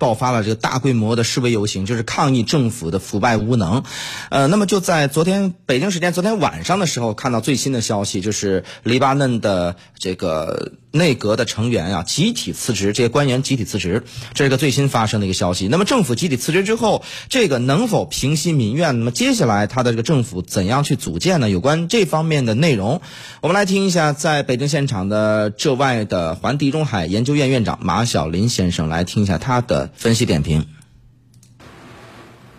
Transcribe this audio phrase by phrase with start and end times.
[0.00, 3.84] 爆发了这个大规模的示威游行，就是抗议政府的腐败无能。
[4.30, 14.02] 呃，那么就在昨天北京时间昨天晚上的时候，看到最新的消息，就是黎巴嫩的这个内阁的成员啊集体辞职，这些官员集体辞职，
[14.34, 15.68] 这是个最新发生的一个消息。
[15.68, 18.98] 那么政府集体辞职之后，这个能否平息民怨？
[18.98, 21.48] 那么接下来他的这个政府怎样去组建呢？
[21.48, 23.00] 有关这方面的内容，
[23.40, 30.66] 我们来听一下在北京现场的浙外的环地中海研究院院长马晓林先生来听一下他的分析点评。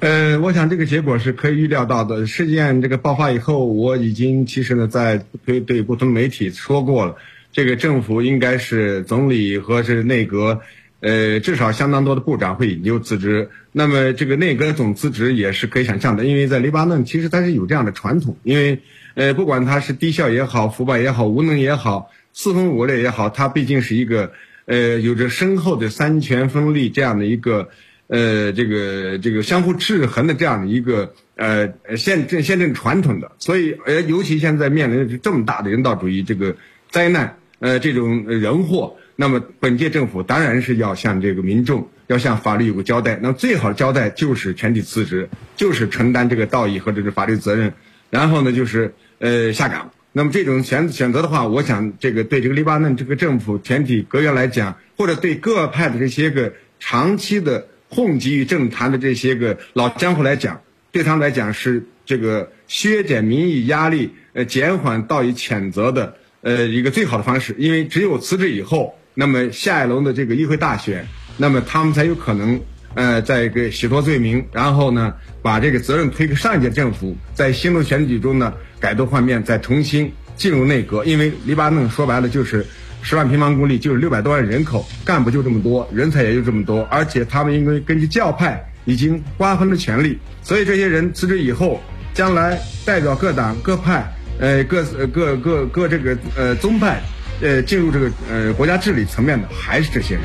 [0.00, 2.26] 呃，我想这个结果是可以预料到的。
[2.26, 7.16] 事件这个爆发以后，我已经其实呢，在对对不同媒体说过了，
[7.56, 10.60] 这个政府应该是总理和是内阁，
[11.00, 13.48] 呃，至少相当多的部长会引咎辞职。
[13.72, 18.80] 那么这个内阁总辞职也是可以想象的，因为在黎巴嫩其实它是有这样的传统，因为
[19.14, 24.32] 呃，不管它是低效也好、腐败也好、无能也好、四分五裂也好，它毕竟是一个
[24.66, 27.70] 呃有着深厚的三权分立这样的一个。
[28.08, 36.54] 呃，这个这个相互制衡的这样的一个呃宪政宪政传统的，所以呃，尤其现在面临这么大的人道主义这个
[36.88, 43.18] 灾难，呃，这种人祸，那么本届政府当然是要向这个民众，要向法律有个交代。
[43.22, 47.72] 那最好的交代就是全体辞职，就是承担这个道义和这个法律责任，
[48.10, 49.90] 然后呢，就是呃下岗。
[50.12, 57.68] 那么这种选选择的话，我想这个对这个黎巴嫩这个政府全体阁员来讲，或者对各派的这些个长期的。
[57.88, 66.16] 混迹于政坛的这些个老江湖来讲，对他们来讲是这个削减民意压力、呃减缓道义谴责的
[66.46, 67.54] 呃一个最好的方式。
[67.58, 71.04] 因为只有辞职以后，那么下一轮的这个议会大选，
[71.36, 72.60] 那么他们才有可能
[72.94, 81.04] 呃在一个洗脱罪名，然后呢把这个责任推给上一届政府，在新的选举中呢改头换面，再重新进入内阁。
[81.04, 82.64] 因为黎巴嫩说白了就是。
[83.02, 91.80] 十万平方公里就是六百多万人口，干部就这么多，人才也就这么多，而且他们因为根据教派已经瓜分了权力，所以这些人辞职以后，
[92.14, 97.00] 将来代表各党各派，呃，各各各各这个呃宗派，
[97.40, 100.24] 呃，进入这个呃国家治理层面的还是这些人。